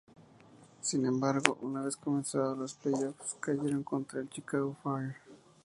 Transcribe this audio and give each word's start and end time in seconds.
Sin 0.81 1.05
embargo, 1.05 1.59
una 1.61 1.83
vez 1.83 1.95
comenzados 1.95 2.57
los 2.57 2.73
playoffs, 2.73 3.37
cayeron 3.39 3.83
contra 3.83 4.19
el 4.19 4.29
Chicago 4.29 4.75
Fire. 4.81 5.17